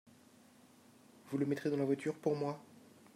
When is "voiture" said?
1.85-2.15